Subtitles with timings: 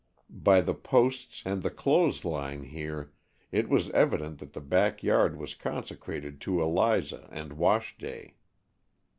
[0.43, 3.13] By the posts and the clothes lines here,
[3.51, 8.33] it was evident that the back yard was consecrated to Eliza and wash day.